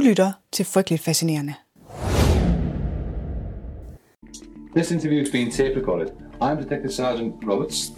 [0.00, 1.54] Du lytter til Frygteligt Fascinerende.
[4.76, 6.08] This interview is being tape recorded.
[6.42, 7.92] I'm Detective Sergeant Roberts.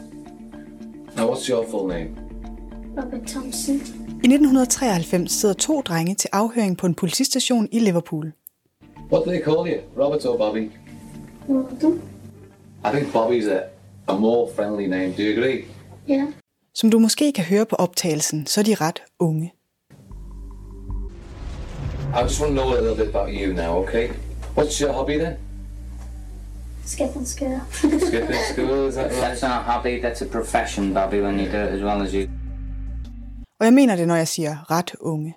[1.17, 2.09] Now, what's your full name?
[2.97, 3.75] Robert Thompson.
[4.25, 8.33] I 1993 sidder to drenge til afhøring på en politistation i Liverpool.
[9.13, 10.05] What do they call you?
[10.05, 10.71] Robert or Bobby?
[11.49, 12.01] Robert.
[12.85, 13.61] I think Bobby's a,
[14.09, 15.09] a more friendly name.
[15.17, 15.65] Do you agree?
[16.11, 16.29] Yeah.
[16.75, 19.53] Som du måske kan høre på optagelsen, så er de ret unge.
[22.15, 24.11] I just want to know a little bit about you now, okay?
[24.55, 25.37] What's your hobby then?
[26.85, 27.61] Skip and scare.
[27.73, 29.21] Skipping school, is that right?
[29.21, 32.13] That's not a hobby, that's a profession, Bobby, when you do it as well as
[32.15, 32.29] you.
[33.61, 35.37] Og jeg mener det, når jeg siger ret unge.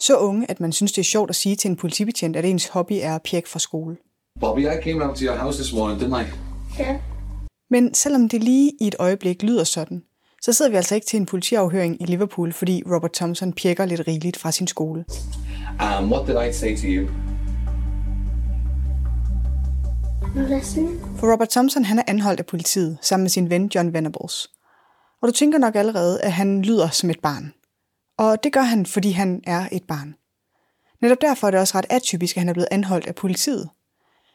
[0.00, 2.66] Så unge, at man synes, det er sjovt at sige til en politibetjent, at ens
[2.68, 3.96] hobby er at pjekke fra skole.
[4.40, 6.24] Bobby, I came round to your house this morning, didn't I?
[6.80, 6.96] yeah.
[7.70, 10.02] Men selvom det lige i et øjeblik lyder sådan,
[10.42, 14.08] så sidder vi altså ikke til en politiafhøring i Liverpool, fordi Robert Thompson pjekker lidt
[14.08, 15.04] rigeligt fra sin skole.
[15.80, 17.08] Um, what did I say to you?
[21.16, 24.50] For Robert Thompson han er anholdt af politiet sammen med sin ven John Venables.
[25.22, 27.52] Og du tænker nok allerede, at han lyder som et barn.
[28.18, 30.14] Og det gør han, fordi han er et barn.
[31.02, 33.68] Netop derfor er det også ret atypisk, at han er blevet anholdt af politiet.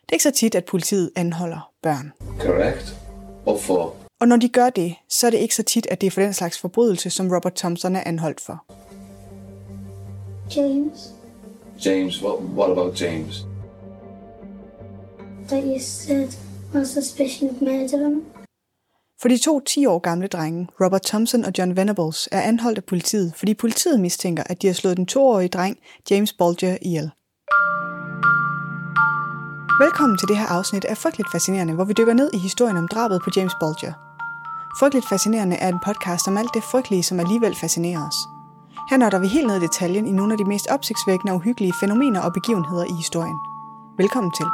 [0.02, 2.14] Det er ikke så tit, at politiet anholder børn.
[2.40, 2.96] Correct.
[3.48, 3.96] What for?
[4.20, 6.22] Og når de gør det, så er det ikke så tit, at det er for
[6.22, 8.66] den slags forbrydelse, som Robert Thompson er anholdt for.
[10.56, 11.17] James.
[11.86, 13.46] James, what, what about James?
[15.48, 16.30] That you said
[16.74, 18.26] on suspicion of murdering.
[19.22, 22.84] For de to 10 år gamle drenge, Robert Thompson og John Venables, er anholdt af
[22.84, 25.78] politiet, fordi politiet mistænker, at de har slået den toårige dreng
[26.12, 27.12] James Bulger ihjel.
[29.84, 32.88] Velkommen til det her afsnit af Frygteligt Fascinerende, hvor vi dykker ned i historien om
[32.88, 33.94] drabet på James Bulger.
[34.80, 38.37] Frygteligt Fascinerende er en podcast om alt det frygtelige, som alligevel fascinerer os.
[38.90, 41.74] Her nørder vi helt ned i detaljen i nogle af de mest opsigtsvækkende og uhyggelige
[41.80, 43.38] fænomener og begivenheder i historien.
[43.98, 44.46] Velkommen til.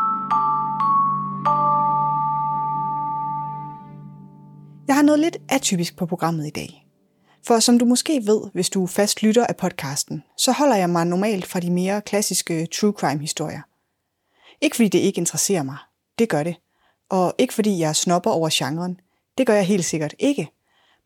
[4.88, 6.88] Jeg har noget lidt atypisk på programmet i dag.
[7.48, 11.06] For som du måske ved, hvis du fast lytter af podcasten, så holder jeg mig
[11.08, 13.62] normalt fra de mere klassiske true crime historier.
[14.62, 15.78] Ikke fordi det ikke interesserer mig.
[16.20, 16.56] Det gør det.
[17.10, 19.00] Og ikke fordi jeg snopper over genren.
[19.38, 20.53] Det gør jeg helt sikkert ikke.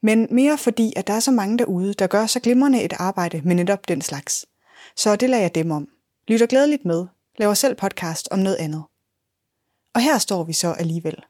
[0.02, 3.41] Men mere fordi, at der er så mange derude, der gør så glimrende et arbejde
[3.41, 4.46] med netop den slags.
[4.96, 5.88] Så det lader jeg dem om.
[6.28, 7.06] Lytter glædeligt med.
[7.38, 8.84] Laver selv podcast om noget andet.
[9.94, 11.24] Og her står vi så alligevel.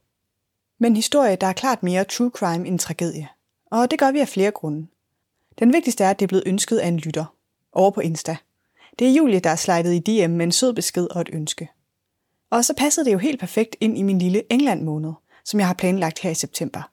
[0.80, 3.28] Men historie, der er klart mere true crime end tragedie.
[3.72, 4.88] Og det gør vi af flere grunde.
[5.60, 7.26] Den vigtigste er, at det er blevet ønsket af en lytter.
[7.74, 8.38] Over på Insta.
[9.00, 11.70] Det er Julie, der er slidet i DM med en sød besked og et ønske.
[12.50, 15.14] Og så passede det jo helt perfekt ind i min lille England-måned,
[15.46, 16.92] som jeg har planlagt her i september.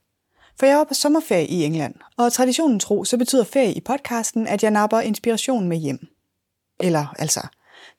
[0.59, 4.47] For jeg var på sommerferie i England, og traditionen tro, så betyder ferie i podcasten,
[4.47, 6.07] at jeg napper inspiration med hjem.
[6.81, 7.41] Eller altså,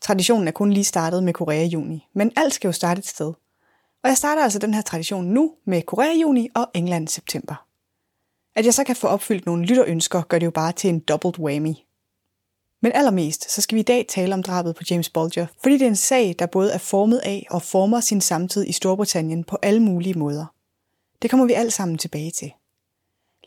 [0.01, 3.07] traditionen er kun lige startet med Korea i juni, men alt skal jo starte et
[3.07, 3.33] sted.
[4.03, 7.11] Og jeg starter altså den her tradition nu med Korea i juni og England i
[7.11, 7.65] september.
[8.55, 11.39] At jeg så kan få opfyldt nogle lytterønsker, gør det jo bare til en dobbelt
[11.39, 11.73] whammy.
[12.81, 15.81] Men allermest, så skal vi i dag tale om drabet på James Bulger, fordi det
[15.81, 19.57] er en sag, der både er formet af og former sin samtid i Storbritannien på
[19.61, 20.45] alle mulige måder.
[21.21, 22.51] Det kommer vi alt sammen tilbage til.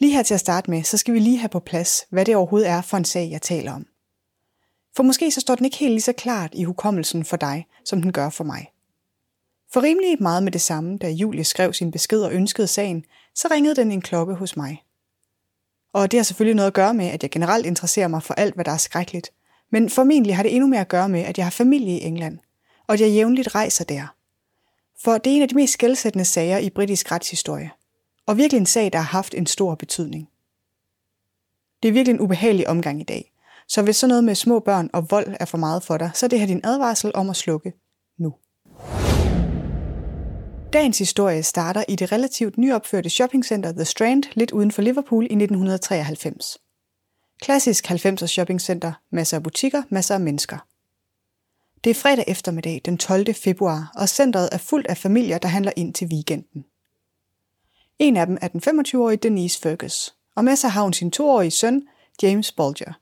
[0.01, 2.37] Lige her til at starte med, så skal vi lige have på plads, hvad det
[2.37, 3.87] overhovedet er for en sag, jeg taler om.
[4.97, 8.03] For måske så står den ikke helt lige så klart i hukommelsen for dig, som
[8.03, 8.67] den gør for mig.
[9.73, 13.49] For rimelig meget med det samme, da Julie skrev sin besked og ønskede sagen, så
[13.51, 14.83] ringede den en klokke hos mig.
[15.93, 18.55] Og det har selvfølgelig noget at gøre med, at jeg generelt interesserer mig for alt,
[18.55, 19.31] hvad der er skrækkeligt.
[19.71, 22.39] Men formentlig har det endnu mere at gøre med, at jeg har familie i England,
[22.87, 24.15] og at jeg jævnligt rejser der.
[25.05, 27.71] For det er en af de mest skældsættende sager i britisk retshistorie.
[28.27, 30.29] Og virkelig en sag, der har haft en stor betydning.
[31.83, 33.33] Det er virkelig en ubehagelig omgang i dag.
[33.69, 36.27] Så hvis sådan noget med små børn og vold er for meget for dig, så
[36.27, 37.73] er det her din advarsel om at slukke
[38.19, 38.35] nu.
[40.73, 45.35] Dagens historie starter i det relativt nyopførte shoppingcenter The Strand lidt uden for Liverpool i
[45.35, 46.59] 1993.
[47.41, 50.59] Klassisk 90'er shoppingcenter, masser af butikker, masser af mennesker.
[51.89, 53.35] Det er fredag eftermiddag den 12.
[53.35, 56.65] februar, og centret er fuldt af familier, der handler ind til weekenden.
[57.99, 61.51] En af dem er den 25-årige Denise Fergus, og med sig har hun sin toårige
[61.51, 61.83] søn,
[62.23, 62.93] James Bolger.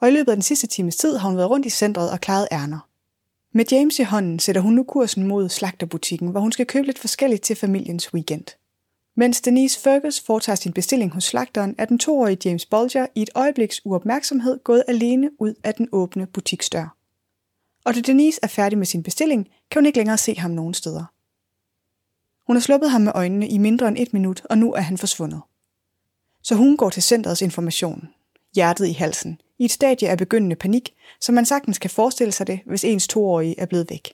[0.00, 2.20] Og i løbet af den sidste times tid har hun været rundt i centret og
[2.20, 2.88] klaret ærner.
[3.52, 6.98] Med James i hånden sætter hun nu kursen mod slagterbutikken, hvor hun skal købe lidt
[6.98, 8.44] forskelligt til familiens weekend.
[9.16, 13.30] Mens Denise Fergus foretager sin bestilling hos slagteren, er den toårige James Bolger i et
[13.34, 16.97] øjebliks uopmærksomhed gået alene ud af den åbne butiksdør.
[17.88, 20.74] Og da Denise er færdig med sin bestilling, kan hun ikke længere se ham nogen
[20.74, 21.04] steder.
[22.46, 24.98] Hun har sluppet ham med øjnene i mindre end et minut, og nu er han
[24.98, 25.40] forsvundet.
[26.42, 28.08] Så hun går til centrets information.
[28.54, 32.46] hjertet i halsen, i et stadie af begyndende panik, som man sagtens kan forestille sig
[32.46, 34.12] det, hvis ens toårige er blevet væk.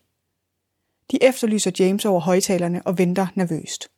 [1.11, 3.91] De efterlyser James over højtalerne og venter nervøst.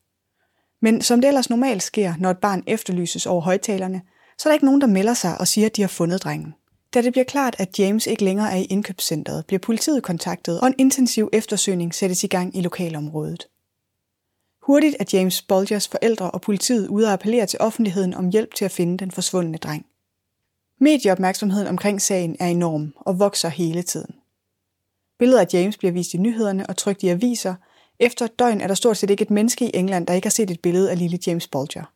[0.80, 4.02] Men som det ellers normalt sker, når et barn efterlyses over højtalerne,
[4.38, 6.54] så er der ikke nogen, der melder sig og siger, at de har fundet drengen.
[6.96, 10.66] Da det bliver klart, at James ikke længere er i indkøbscentret, bliver politiet kontaktet, og
[10.66, 13.48] en intensiv eftersøgning sættes i gang i lokalområdet.
[14.62, 18.64] Hurtigt er James Bolgers forældre og politiet ude at appellere til offentligheden om hjælp til
[18.64, 19.86] at finde den forsvundne dreng.
[20.80, 24.14] Medieopmærksomheden omkring sagen er enorm og vokser hele tiden.
[25.18, 27.54] Billeder af James bliver vist i nyhederne og trygt i aviser.
[27.98, 30.30] Efter et døgn er der stort set ikke et menneske i England, der ikke har
[30.30, 31.92] set et billede af lille James Bolger.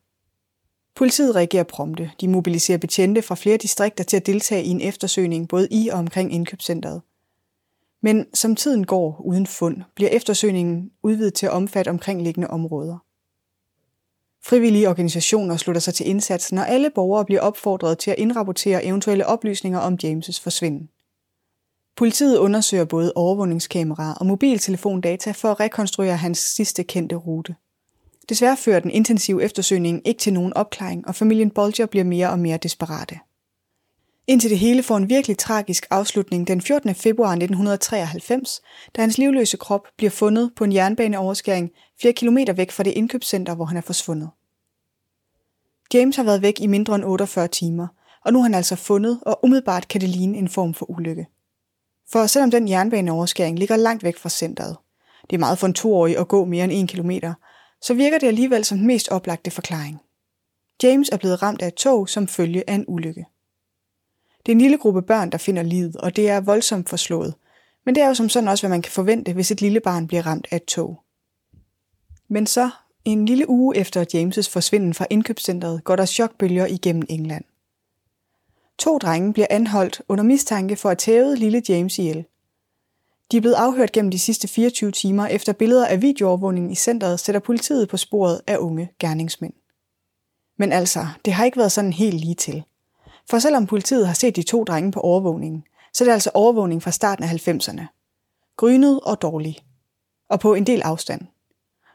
[1.00, 2.10] Politiet reagerer prompte.
[2.20, 5.98] De mobiliserer betjente fra flere distrikter til at deltage i en eftersøgning både i og
[5.98, 7.02] omkring indkøbscentret.
[8.02, 12.98] Men som tiden går uden fund, bliver eftersøgningen udvidet til at omfatte omkringliggende områder.
[14.44, 19.26] Frivillige organisationer slutter sig til indsatsen, og alle borgere bliver opfordret til at indrapportere eventuelle
[19.26, 20.88] oplysninger om James' forsvinden.
[21.96, 27.54] Politiet undersøger både overvågningskameraer og mobiltelefondata for at rekonstruere hans sidste kendte rute.
[28.30, 32.38] Desværre fører den intensive eftersøgning ikke til nogen opklaring, og familien Bolger bliver mere og
[32.38, 33.18] mere desperate.
[34.26, 36.94] Indtil det hele får en virkelig tragisk afslutning den 14.
[36.94, 38.60] februar 1993,
[38.96, 41.70] da hans livløse krop bliver fundet på en jernbaneoverskæring
[42.02, 44.30] 4 km væk fra det indkøbscenter, hvor han er forsvundet.
[45.94, 47.86] James har været væk i mindre end 48 timer,
[48.24, 51.26] og nu er han altså fundet, og umiddelbart kan det ligne en form for ulykke.
[52.12, 54.76] For selvom den jernbaneoverskæring ligger langt væk fra centret,
[55.30, 57.34] det er meget for en toårig at gå mere end en kilometer,
[57.82, 60.00] så virker det alligevel som den mest oplagte forklaring.
[60.82, 63.26] James er blevet ramt af et tog som følge af en ulykke.
[64.46, 67.34] Det er en lille gruppe børn, der finder livet, og det er voldsomt forslået.
[67.86, 70.06] Men det er jo som sådan også, hvad man kan forvente, hvis et lille barn
[70.06, 71.02] bliver ramt af et tog.
[72.28, 72.70] Men så,
[73.04, 77.44] en lille uge efter James' forsvinden fra indkøbscentret, går der chokbølger igennem England.
[78.78, 82.24] To drenge bliver anholdt under mistanke for at tæve lille James ihjel.
[83.32, 87.20] De er blevet afhørt gennem de sidste 24 timer efter billeder af videoovervågningen i centret
[87.20, 89.52] sætter politiet på sporet af unge gerningsmænd.
[90.58, 92.62] Men altså, det har ikke været sådan helt lige til.
[93.30, 96.82] For selvom politiet har set de to drenge på overvågningen, så er det altså overvågning
[96.82, 97.82] fra starten af 90'erne.
[98.56, 99.58] Grynet og dårlig.
[100.28, 101.20] Og på en del afstand.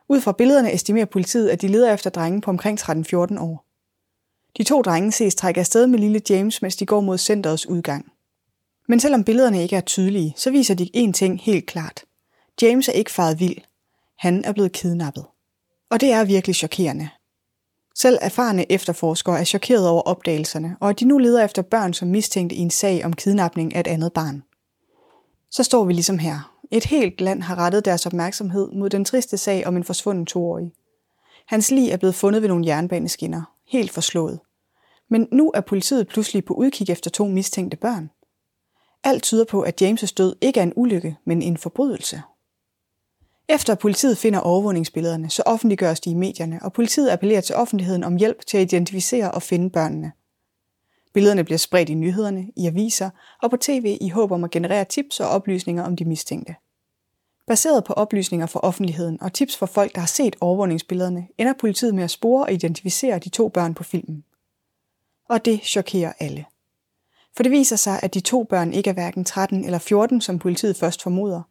[0.09, 3.65] Ud fra billederne estimerer politiet, at de leder efter drenge på omkring 13-14 år.
[4.57, 8.11] De to drenge ses trække afsted med lille James, mens de går mod centerets udgang.
[8.87, 12.03] Men selvom billederne ikke er tydelige, så viser de én ting helt klart.
[12.61, 13.57] James er ikke faret vild.
[14.17, 15.25] Han er blevet kidnappet.
[15.89, 17.09] Og det er virkelig chokerende.
[17.95, 22.07] Selv erfarne efterforskere er chokeret over opdagelserne, og at de nu leder efter børn som
[22.07, 24.43] mistænkte i en sag om kidnapning af et andet barn.
[25.51, 26.55] Så står vi ligesom her.
[26.71, 30.71] Et helt land har rettet deres opmærksomhed mod den triste sag om en forsvunden toårig.
[31.47, 34.39] Hans lig er blevet fundet ved nogle jernbaneskinner, helt forslået.
[35.09, 38.09] Men nu er politiet pludselig på udkig efter to mistænkte børn.
[39.05, 42.21] Alt tyder på, at James' død ikke er en ulykke, men en forbrydelse.
[43.49, 48.15] Efter politiet finder overvågningsbillederne, så offentliggøres de i medierne, og politiet appellerer til offentligheden om
[48.15, 50.11] hjælp til at identificere og finde børnene.
[51.13, 53.09] Billederne bliver spredt i nyhederne, i aviser
[53.41, 56.55] og på tv i håb om at generere tips og oplysninger om de mistænkte.
[57.47, 61.95] Baseret på oplysninger fra offentligheden og tips fra folk, der har set overvågningsbillederne, ender politiet
[61.95, 64.23] med at spore og identificere de to børn på filmen.
[65.29, 66.45] Og det chokerer alle.
[67.35, 70.39] For det viser sig, at de to børn ikke er hverken 13 eller 14, som
[70.39, 71.41] politiet først formoder.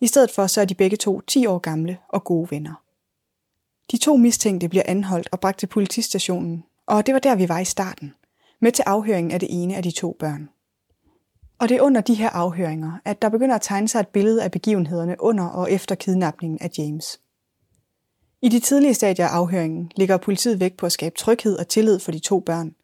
[0.00, 2.82] I stedet for så er de begge to 10 år gamle og gode venner.
[3.90, 7.58] De to mistænkte bliver anholdt og bragt til politistationen, og det var der, vi var
[7.58, 8.14] i starten,
[8.60, 10.48] med til afhøringen af det ene af de to børn.
[11.58, 14.42] Og det er under de her afhøringer, at der begynder at tegne sig et billede
[14.42, 17.20] af begivenhederne under og efter kidnapningen af James.
[18.42, 21.98] I de tidlige stadier af afhøringen ligger politiet vægt på at skabe tryghed og tillid
[21.98, 22.74] for de to børn,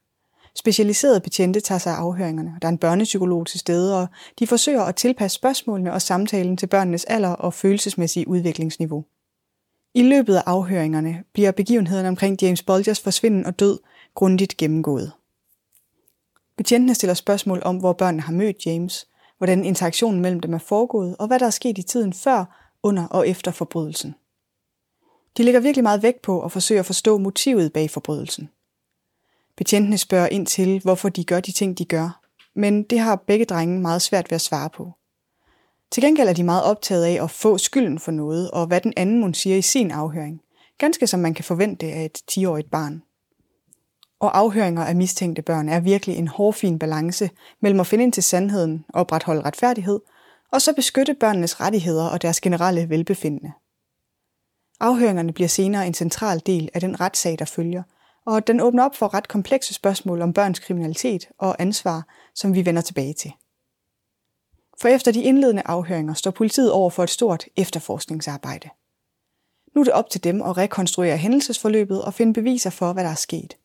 [0.59, 2.59] Specialiserede betjente tager sig af afhøringerne.
[2.63, 6.67] Der er en børnepsykolog til stede, og de forsøger at tilpasse spørgsmålene og samtalen til
[6.67, 9.05] børnenes alder og følelsesmæssige udviklingsniveau.
[9.95, 13.79] I løbet af afhøringerne bliver begivenhederne omkring James Bolgers forsvinden og død
[14.15, 15.13] grundigt gennemgået.
[16.57, 21.17] Betjentene stiller spørgsmål om, hvor børnene har mødt James, hvordan interaktionen mellem dem er foregået,
[21.19, 24.15] og hvad der er sket i tiden før, under og efter forbrydelsen.
[25.37, 28.49] De lægger virkelig meget vægt på at forsøge at forstå motivet bag forbrydelsen.
[29.59, 32.21] Betjentene spørger ind til, hvorfor de gør de ting, de gør,
[32.55, 34.93] men det har begge drenge meget svært ved at svare på.
[35.91, 38.93] Til gengæld er de meget optaget af at få skylden for noget, og hvad den
[38.97, 40.41] anden mon siger i sin afhøring.
[40.79, 43.03] Ganske som man kan forvente af et 10-årigt barn.
[44.21, 48.23] Og afhøringer af mistænkte børn er virkelig en hårfin balance mellem at finde ind til
[48.23, 50.01] sandheden og opretholde retfærdighed,
[50.53, 53.53] og så beskytte børnenes rettigheder og deres generelle velbefindende.
[54.81, 57.83] Afhøringerne bliver senere en central del af den retssag, der følger–
[58.29, 62.67] og den åbner op for ret komplekse spørgsmål om børns kriminalitet og ansvar, som vi
[62.67, 63.33] vender tilbage til.
[64.81, 68.69] For efter de indledende afhøringer står politiet over for et stort efterforskningsarbejde.
[69.75, 73.11] Nu er det op til dem at rekonstruere hændelsesforløbet og finde beviser for, hvad der
[73.11, 73.57] er sket.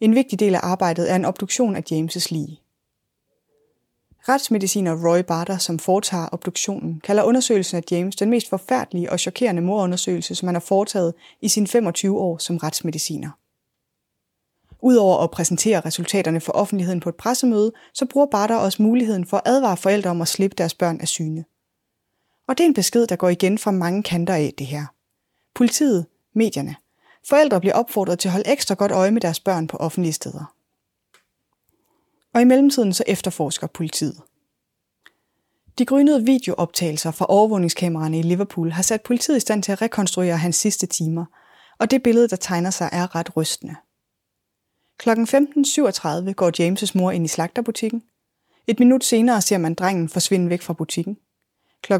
[0.00, 2.60] En vigtig del af arbejdet er en obduktion af James' lige.
[4.28, 9.62] Retsmediciner Roy Barter, som foretager obduktionen, kalder undersøgelsen af James den mest forfærdelige og chokerende
[9.62, 13.30] morundersøgelse, som han har foretaget i sine 25 år som retsmediciner.
[14.82, 19.36] Udover at præsentere resultaterne for offentligheden på et pressemøde, så bruger Barter også muligheden for
[19.36, 21.44] at advare forældre om at slippe deres børn af syne.
[22.48, 24.86] Og det er en besked, der går igen fra mange kanter af det her.
[25.54, 26.76] Politiet, medierne.
[27.28, 30.54] Forældre bliver opfordret til at holde ekstra godt øje med deres børn på offentlige steder.
[32.34, 34.20] Og i mellemtiden så efterforsker politiet.
[35.78, 40.36] De grønnede videooptagelser fra overvågningskameraerne i Liverpool har sat politiet i stand til at rekonstruere
[40.36, 41.24] hans sidste timer,
[41.78, 43.76] og det billede, der tegner sig, er ret rystende.
[45.00, 45.10] Kl.
[45.10, 48.02] 15.37 går James' mor ind i slagterbutikken.
[48.66, 51.16] Et minut senere ser man drengen forsvinde væk fra butikken.
[51.82, 51.92] Kl.
[51.92, 51.98] 15.39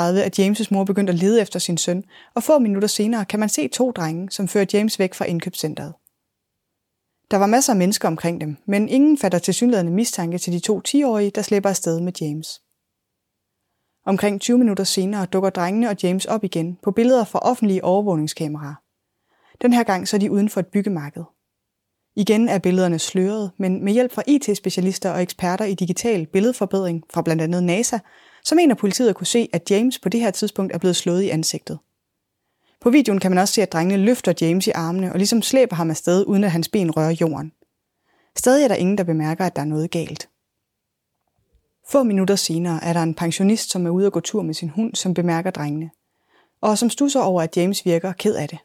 [0.00, 3.48] er James' mor begyndt at lede efter sin søn, og få minutter senere kan man
[3.48, 5.94] se to drenge, som fører James væk fra indkøbscentret.
[7.30, 10.80] Der var masser af mennesker omkring dem, men ingen fatter tilsyneladende mistanke til de to
[10.88, 12.48] 10-årige, der slipper afsted med James.
[14.06, 18.74] Omkring 20 minutter senere dukker drengene og James op igen på billeder fra offentlige overvågningskameraer.
[19.62, 21.24] Den her gang så er de uden for et byggemarked.
[22.18, 27.22] Igen er billederne sløret, men med hjælp fra IT-specialister og eksperter i digital billedforbedring fra
[27.22, 27.98] blandt andet NASA,
[28.44, 31.22] så mener politiet at kunne se, at James på det her tidspunkt er blevet slået
[31.22, 31.78] i ansigtet.
[32.80, 35.76] På videoen kan man også se, at drengene løfter James i armene og ligesom slæber
[35.76, 37.52] ham afsted, uden at hans ben rører jorden.
[38.36, 40.28] Stadig er der ingen, der bemærker, at der er noget galt.
[41.88, 44.68] Få minutter senere er der en pensionist, som er ude at gå tur med sin
[44.68, 45.90] hund, som bemærker drengene,
[46.60, 48.58] og som stusser over, at James virker ked af det.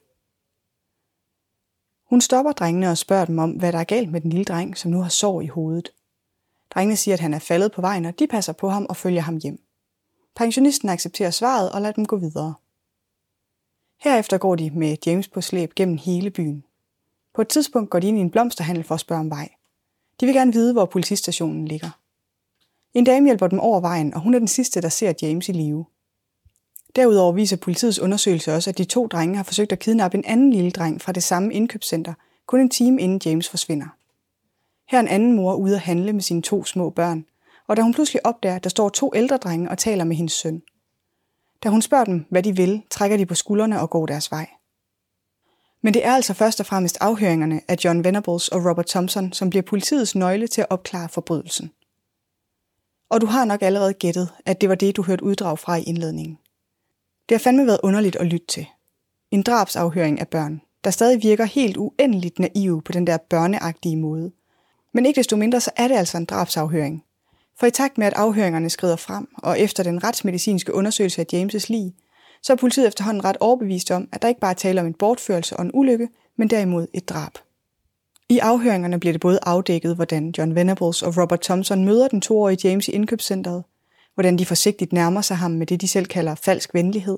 [2.13, 4.77] Hun stopper drengene og spørger dem om, hvad der er galt med den lille dreng,
[4.77, 5.93] som nu har sår i hovedet.
[6.69, 9.21] Drengene siger, at han er faldet på vejen, og de passer på ham og følger
[9.21, 9.63] ham hjem.
[10.35, 12.53] Pensionisten accepterer svaret og lader dem gå videre.
[13.99, 16.63] Herefter går de med James på slæb gennem hele byen.
[17.33, 19.49] På et tidspunkt går de ind i en blomsterhandel for at spørge om vej.
[20.19, 21.89] De vil gerne vide, hvor politistationen ligger.
[22.93, 25.51] En dame hjælper dem over vejen, og hun er den sidste, der ser James i
[25.51, 25.85] live.
[26.95, 30.53] Derudover viser politiets undersøgelse også, at de to drenge har forsøgt at kidnappe en anden
[30.53, 32.13] lille dreng fra det samme indkøbscenter,
[32.47, 33.87] kun en time inden James forsvinder.
[34.89, 37.25] Her er en anden mor ude at handle med sine to små børn,
[37.67, 40.33] og da hun pludselig opdager, at der står to ældre drenge og taler med hendes
[40.33, 40.61] søn.
[41.63, 44.49] Da hun spørger dem, hvad de vil, trækker de på skuldrene og går deres vej.
[45.81, 49.49] Men det er altså først og fremmest afhøringerne af John Venables og Robert Thompson, som
[49.49, 51.71] bliver politiets nøgle til at opklare forbrydelsen.
[53.09, 55.83] Og du har nok allerede gættet, at det var det, du hørte uddrag fra i
[55.83, 56.37] indledningen.
[57.29, 58.65] Det har fandme været underligt at lytte til.
[59.31, 64.31] En drabsafhøring af børn, der stadig virker helt uendeligt naive på den der børneagtige måde.
[64.93, 67.03] Men ikke desto mindre så er det altså en drabsafhøring.
[67.59, 71.65] For i takt med, at afhøringerne skrider frem, og efter den retsmedicinske undersøgelse af James'
[71.69, 71.93] lig,
[72.41, 74.93] så er politiet efterhånden ret overbevist om, at der ikke bare er tale om en
[74.93, 77.31] bortførelse og en ulykke, men derimod et drab.
[78.29, 82.69] I afhøringerne bliver det både afdækket, hvordan John Venables og Robert Thompson møder den toårige
[82.69, 83.63] James i indkøbscentret,
[84.13, 87.17] hvordan de forsigtigt nærmer sig ham med det, de selv kalder falsk venlighed.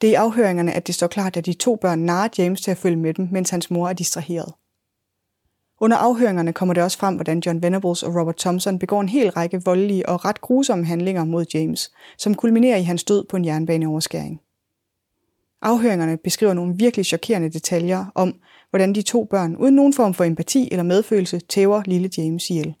[0.00, 2.70] Det er i afhøringerne, at det står klart, at de to børn narer James til
[2.70, 4.52] at følge med dem, mens hans mor er distraheret.
[5.80, 9.30] Under afhøringerne kommer det også frem, hvordan John Venables og Robert Thompson begår en hel
[9.30, 13.44] række voldelige og ret grusomme handlinger mod James, som kulminerer i hans død på en
[13.44, 14.40] jernbaneoverskæring.
[15.62, 18.34] Afhøringerne beskriver nogle virkelig chokerende detaljer om,
[18.70, 22.74] hvordan de to børn uden nogen form for empati eller medfølelse tæver lille James ihjel.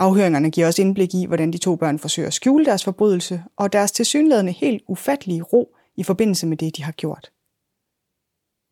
[0.00, 3.72] Afhøringerne giver også indblik i, hvordan de to børn forsøger at skjule deres forbrydelse og
[3.72, 7.30] deres tilsyneladende helt ufattelige ro i forbindelse med det, de har gjort.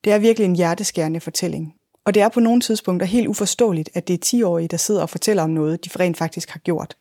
[0.05, 4.09] Det er virkelig en hjerteskærende fortælling, og det er på nogle tidspunkter helt uforståeligt, at
[4.09, 6.97] det er 10-årige, der sidder og fortæller om noget, de rent faktisk har gjort.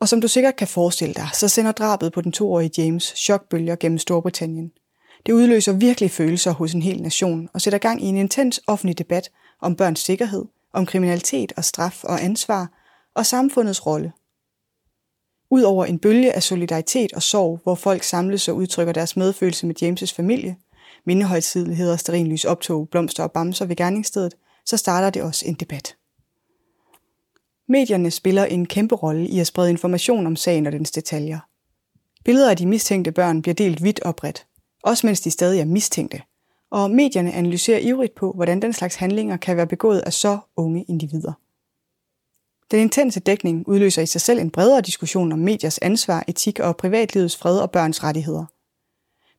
[0.00, 3.76] Og som du sikkert kan forestille dig, så sender drabet på den 2-årige James chokbølger
[3.76, 4.72] gennem Storbritannien.
[5.26, 8.98] Det udløser virkelig følelser hos en hel nation og sætter gang i en intens offentlig
[8.98, 12.68] debat om børns sikkerhed, om kriminalitet og straf og ansvar–
[13.14, 14.12] og samfundets rolle.
[15.50, 19.82] Udover en bølge af solidaritet og sorg, hvor folk samles og udtrykker deres medfølelse med
[19.82, 20.56] James' familie,
[21.04, 24.34] mindehøjtidligheder, sterinlys optog, blomster og bamser ved gerningsstedet,
[24.66, 25.96] så starter det også en debat.
[27.68, 31.38] Medierne spiller en kæmpe rolle i at sprede information om sagen og dens detaljer.
[32.24, 34.46] Billeder af de mistænkte børn bliver delt vidt og bredt,
[34.82, 36.22] også mens de stadig er mistænkte,
[36.70, 40.84] og medierne analyserer ivrigt på, hvordan den slags handlinger kan være begået af så unge
[40.88, 41.32] individer.
[42.72, 46.76] Den intense dækning udløser i sig selv en bredere diskussion om mediers ansvar, etik og
[46.76, 48.44] privatlivets fred og børns rettigheder.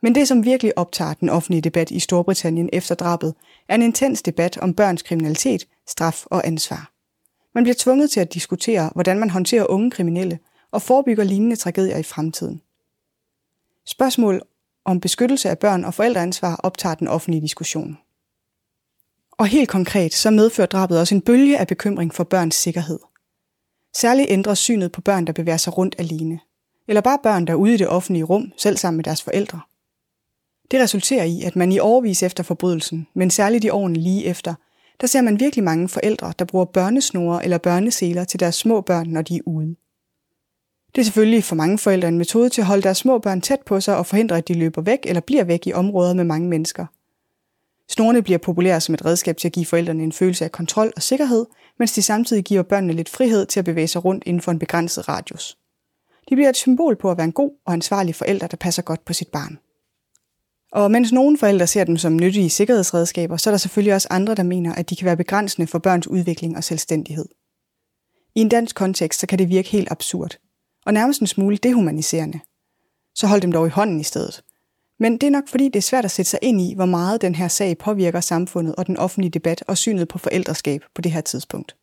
[0.01, 3.33] Men det, som virkelig optager den offentlige debat i Storbritannien efter drabet,
[3.69, 6.91] er en intens debat om børns kriminalitet, straf og ansvar.
[7.53, 10.39] Man bliver tvunget til at diskutere, hvordan man håndterer unge kriminelle
[10.71, 12.61] og forebygger lignende tragedier i fremtiden.
[13.85, 14.41] Spørgsmål
[14.85, 17.97] om beskyttelse af børn og forældreansvar optager den offentlige diskussion.
[19.31, 22.99] Og helt konkret så medfører drabet også en bølge af bekymring for børns sikkerhed.
[23.95, 26.39] Særligt ændrer synet på børn, der bevæger sig rundt alene.
[26.87, 29.59] Eller bare børn, der er ude i det offentlige rum, selv sammen med deres forældre.
[30.71, 34.53] Det resulterer i, at man i årvis efter forbrydelsen, men særligt i årene lige efter,
[35.01, 39.07] der ser man virkelig mange forældre, der bruger børnesnore eller børneseler til deres små børn,
[39.07, 39.75] når de er ude.
[40.95, 43.59] Det er selvfølgelig for mange forældre en metode til at holde deres små børn tæt
[43.65, 46.49] på sig og forhindre, at de løber væk eller bliver væk i områder med mange
[46.49, 46.85] mennesker.
[47.89, 51.01] Snorene bliver populære som et redskab til at give forældrene en følelse af kontrol og
[51.01, 51.45] sikkerhed,
[51.79, 54.59] mens de samtidig giver børnene lidt frihed til at bevæge sig rundt inden for en
[54.59, 55.57] begrænset radius.
[56.29, 59.05] De bliver et symbol på at være en god og ansvarlig forælder, der passer godt
[59.05, 59.59] på sit barn.
[60.71, 64.35] Og mens nogle forældre ser dem som nyttige sikkerhedsredskaber, så er der selvfølgelig også andre,
[64.35, 67.25] der mener, at de kan være begrænsende for børns udvikling og selvstændighed.
[68.35, 70.37] I en dansk kontekst, så kan det virke helt absurd,
[70.85, 72.39] og nærmest en smule dehumaniserende.
[73.15, 74.43] Så hold dem dog i hånden i stedet.
[74.99, 77.21] Men det er nok fordi, det er svært at sætte sig ind i, hvor meget
[77.21, 81.11] den her sag påvirker samfundet og den offentlige debat og synet på forældreskab på det
[81.11, 81.75] her tidspunkt.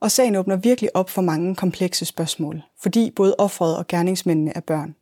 [0.00, 4.60] Og sagen åbner virkelig op for mange komplekse spørgsmål, fordi både offeret og gerningsmændene er
[4.60, 4.94] børn.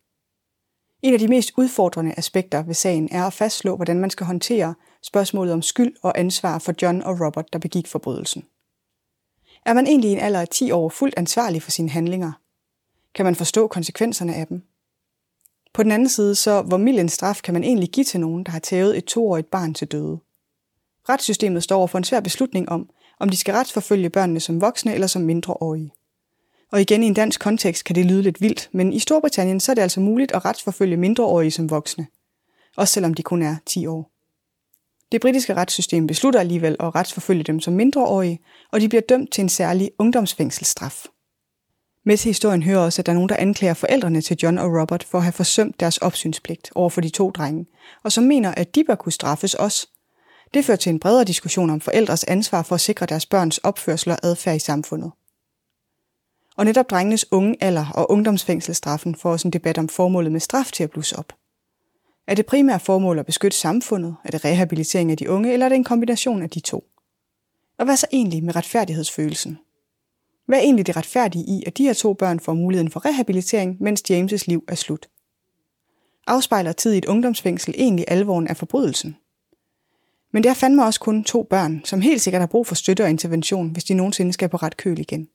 [1.02, 4.74] En af de mest udfordrende aspekter ved sagen er at fastslå, hvordan man skal håndtere
[5.02, 8.44] spørgsmålet om skyld og ansvar for John og Robert, der begik forbrydelsen.
[9.66, 12.32] Er man egentlig i en alder af 10 år fuldt ansvarlig for sine handlinger?
[13.14, 14.62] Kan man forstå konsekvenserne af dem?
[15.74, 18.44] På den anden side, så hvor mild en straf kan man egentlig give til nogen,
[18.44, 20.18] der har tævet et toårigt barn til døde?
[21.08, 22.90] Retssystemet står over for en svær beslutning om,
[23.20, 25.92] om de skal retsforfølge børnene som voksne eller som mindreårige.
[26.72, 29.72] Og igen i en dansk kontekst kan det lyde lidt vildt, men i Storbritannien så
[29.72, 32.06] er det altså muligt at retsforfølge mindreårige som voksne.
[32.76, 34.10] Også selvom de kun er 10 år.
[35.12, 38.40] Det britiske retssystem beslutter alligevel at retsforfølge dem som mindreårige,
[38.72, 41.06] og de bliver dømt til en særlig ungdomsfængselsstraf.
[42.06, 44.80] Med til historien hører også, at der er nogen, der anklager forældrene til John og
[44.80, 47.66] Robert for at have forsømt deres opsynspligt over for de to drenge,
[48.02, 49.88] og som mener, at de bør kunne straffes også.
[50.54, 54.10] Det fører til en bredere diskussion om forældres ansvar for at sikre deres børns opførsel
[54.10, 55.12] og adfærd i samfundet.
[56.56, 60.70] Og netop drengenes unge alder og ungdomsfængselsstraffen får også en debat om formålet med straf
[60.72, 61.32] til at blusse op.
[62.26, 64.16] Er det primære formål at beskytte samfundet?
[64.24, 66.84] Er det rehabilitering af de unge, eller er det en kombination af de to?
[67.78, 69.58] Og hvad så egentlig med retfærdighedsfølelsen?
[70.46, 73.76] Hvad er egentlig det retfærdige i, at de her to børn får muligheden for rehabilitering,
[73.80, 75.08] mens James' liv er slut?
[76.26, 79.16] Afspejler tid i et ungdomsfængsel egentlig alvoren af forbrydelsen?
[80.32, 83.02] Men det er fandme også kun to børn, som helt sikkert har brug for støtte
[83.02, 85.28] og intervention, hvis de nogensinde skal på ret køl igen.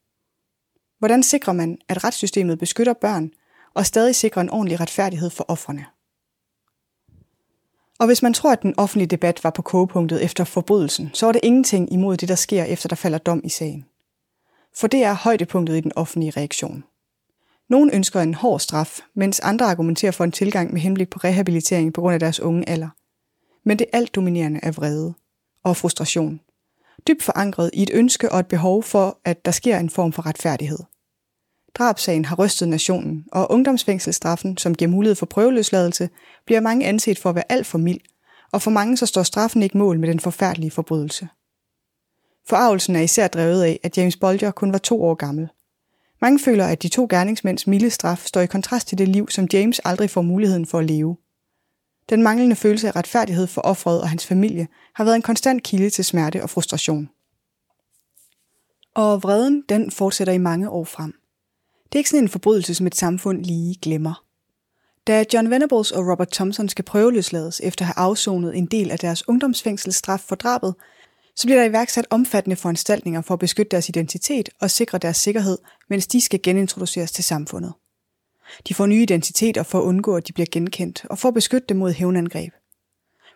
[1.00, 3.32] Hvordan sikrer man, at retssystemet beskytter børn
[3.74, 5.86] og stadig sikrer en ordentlig retfærdighed for offrene?
[8.00, 11.32] Og hvis man tror, at den offentlige debat var på kogepunktet efter forbrydelsen, så er
[11.32, 13.86] det ingenting imod det, der sker efter der falder dom i sagen.
[14.80, 16.84] For det er højdepunktet i den offentlige reaktion.
[17.70, 21.94] Nogle ønsker en hård straf, mens andre argumenterer for en tilgang med henblik på rehabilitering
[21.94, 22.90] på grund af deres unge alder.
[23.64, 25.14] Men det alt dominerende er vrede
[25.64, 26.40] og frustration.
[27.08, 30.26] Dybt forankret i et ønske og et behov for, at der sker en form for
[30.26, 30.80] retfærdighed.
[31.76, 36.10] Drabsagen har rystet nationen, og ungdomsfængselsstraffen, som giver mulighed for prøveløsladelse,
[36.46, 38.02] bliver mange anset for at være alt for mild,
[38.52, 41.28] og for mange så står straffen ikke mål med den forfærdelige forbrydelse.
[42.50, 45.50] Forarvelsen er især drevet af, at James Bolger kun var to år gammel.
[46.22, 49.48] Mange føler, at de to gerningsmænds milde straf står i kontrast til det liv, som
[49.54, 51.18] James aldrig får muligheden for at leve.
[52.10, 55.90] Den manglende følelse af retfærdighed for offret og hans familie har været en konstant kilde
[55.90, 57.10] til smerte og frustration.
[58.96, 61.14] Og vreden, den fortsætter i mange år frem.
[61.84, 64.24] Det er ikke sådan en forbrydelse, som et samfund lige glemmer.
[65.08, 69.00] Da John Venables og Robert Thompson skal prøveløslades efter at have afsonet en del af
[69.00, 70.76] deres ungdomsfængselsstraf for drabet,
[71.40, 75.58] så bliver der iværksat omfattende foranstaltninger for at beskytte deres identitet og sikre deres sikkerhed,
[75.90, 77.74] mens de skal genintroduceres til samfundet.
[78.68, 81.66] De får nye identiteter for at undgå, at de bliver genkendt, og for at beskytte
[81.70, 82.54] dem mod hævnangreb.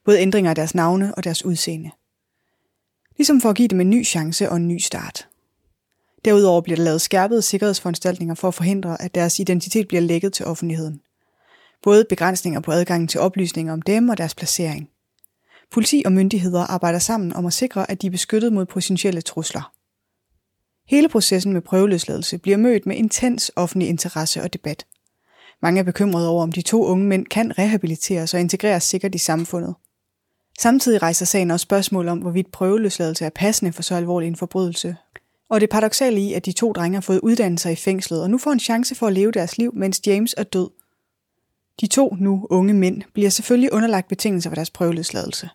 [0.06, 1.92] Både ændringer af deres navne og deres udseende.
[3.18, 5.28] Ligesom for at give dem en ny chance og en ny start.
[6.26, 10.46] Derudover bliver der lavet skærpede sikkerhedsforanstaltninger for at forhindre, at deres identitet bliver lækket til
[10.46, 11.02] offentligheden.
[11.84, 14.90] Både begrænsninger på adgangen til oplysninger om dem og deres placering.
[15.74, 19.72] Politi og myndigheder arbejder sammen om at sikre, at de er beskyttet mod potentielle trusler.
[20.88, 24.86] Hele processen med prøveløsladelse bliver mødt med intens offentlig interesse og debat.
[25.62, 29.18] Mange er bekymrede over, om de to unge mænd kan rehabiliteres og integreres sikkert i
[29.18, 29.76] samfundet.
[30.60, 34.96] Samtidig rejser sagen også spørgsmål om, hvorvidt prøveløsladelse er passende for så alvorlig en forbrydelse.
[35.50, 38.38] Og det paradoxale i, at de to drenge har fået uddannelser i fængslet og nu
[38.38, 40.70] får en chance for at leve deres liv, mens James er død.
[41.82, 45.50] De to nu unge mænd bliver selvfølgelig underlagt betingelser for deres prøveløsladelse.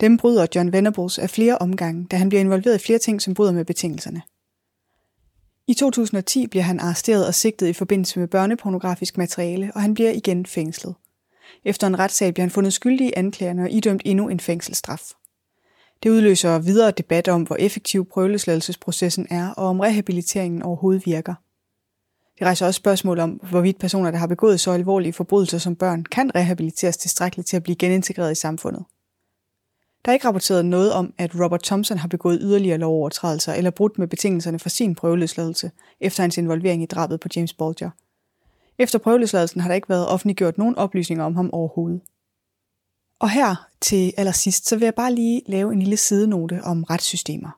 [0.00, 3.34] Dem bryder John Venables af flere omgange, da han bliver involveret i flere ting, som
[3.34, 4.22] bryder med betingelserne.
[5.66, 10.10] I 2010 bliver han arresteret og sigtet i forbindelse med børnepornografisk materiale, og han bliver
[10.10, 10.94] igen fængslet.
[11.64, 15.02] Efter en retssag bliver han fundet skyldig i anklagerne og idømt endnu en fængselsstraf.
[16.02, 21.34] Det udløser videre debat om, hvor effektiv prøveløsladelsesprocessen er, og om rehabiliteringen overhovedet virker.
[22.38, 26.04] Det rejser også spørgsmål om, hvorvidt personer, der har begået så alvorlige forbrydelser som børn,
[26.04, 28.84] kan rehabiliteres tilstrækkeligt til at blive genintegreret i samfundet.
[30.04, 33.98] Der er ikke rapporteret noget om, at Robert Thompson har begået yderligere lovovertrædelser eller brudt
[33.98, 37.90] med betingelserne for sin prøveløsladelse efter hans involvering i drabet på James Bolger.
[38.78, 42.00] Efter prøveløsladelsen har der ikke været offentliggjort nogen oplysninger om ham overhovedet.
[43.18, 47.50] Og her til allersidst, så vil jeg bare lige lave en lille sidenote om retssystemer.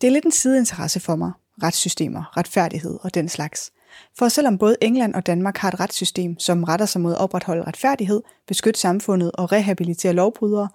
[0.00, 3.72] Det er lidt en sideinteresse for mig, retssystemer, retfærdighed og den slags.
[4.18, 7.62] For selvom både England og Danmark har et retssystem, som retter sig mod at opretholde
[7.62, 10.68] retfærdighed, beskytte samfundet og rehabilitere lovbrydere,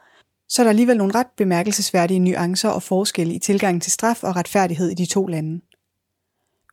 [0.50, 4.36] så er der alligevel nogle ret bemærkelsesværdige nuancer og forskelle i tilgangen til straf og
[4.36, 5.62] retfærdighed i de to lande.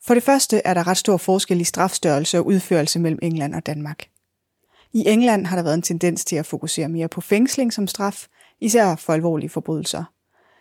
[0.06, 3.66] For det første er der ret stor forskel i strafstørrelse og udførelse mellem England og
[3.66, 4.08] Danmark.
[4.92, 8.26] I England har der været en tendens til at fokusere mere på fængsling som straf,
[8.60, 10.04] især for alvorlige forbrydelser.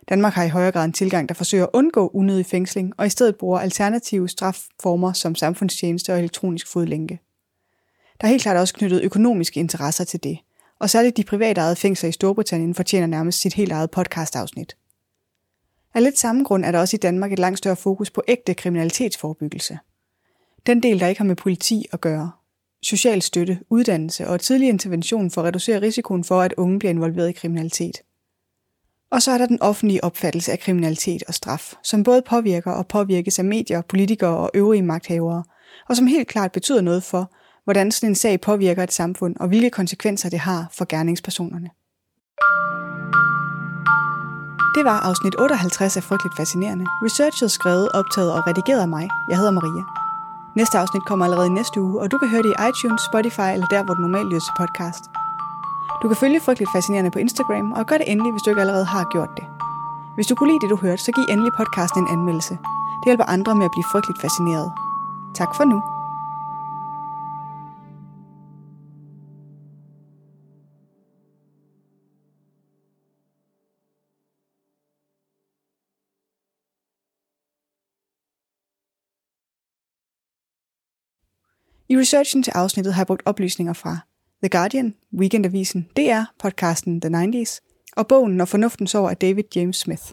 [0.09, 3.09] Danmark har i højere grad en tilgang, der forsøger at undgå unødig fængsling, og i
[3.09, 7.19] stedet bruger alternative strafformer som samfundstjeneste og elektronisk fodlænke.
[8.21, 10.39] Der er helt klart også knyttet økonomiske interesser til det,
[10.83, 14.77] og særligt de privatejede fængsler i Storbritannien fortjener nærmest sit helt eget podcast-afsnit.
[15.93, 18.53] Af lidt samme grund er der også i Danmark et langt større fokus på ægte
[18.53, 19.79] kriminalitetsforebyggelse.
[20.65, 22.31] Den del, der ikke har med politi at gøre,
[22.81, 27.29] social støtte, uddannelse og tidlig intervention for at reducere risikoen for, at unge bliver involveret
[27.29, 28.01] i kriminalitet.
[29.11, 32.87] Og så er der den offentlige opfattelse af kriminalitet og straf, som både påvirker og
[32.87, 35.43] påvirkes af medier, politikere og øvrige magthavere,
[35.89, 37.31] og som helt klart betyder noget for,
[37.63, 41.69] hvordan sådan en sag påvirker et samfund, og hvilke konsekvenser det har for gerningspersonerne.
[44.75, 46.85] Det var afsnit 58 af Frygteligt Fascinerende.
[47.05, 49.05] Researchet skrevet, optaget og redigeret af mig.
[49.29, 49.83] Jeg hedder Maria.
[50.59, 53.49] Næste afsnit kommer allerede i næste uge, og du kan høre det i iTunes, Spotify
[53.55, 55.03] eller der, hvor du normalt lytter til podcast.
[56.01, 58.85] Du kan følge Frygteligt Fascinerende på Instagram, og gør det endelig, hvis du ikke allerede
[58.85, 59.45] har gjort det.
[60.15, 62.53] Hvis du kunne lide det, du hørte, så giv endelig podcasten en anmeldelse.
[62.99, 64.69] Det hjælper andre med at blive frygteligt fascineret.
[65.39, 65.77] Tak for nu.
[81.93, 83.97] I researchen til afsnittet har jeg brugt oplysninger fra
[84.43, 87.59] The Guardian, Weekendavisen, DR, podcasten The 90s
[87.95, 90.03] og bogen Når fornuften sover af David James Smith.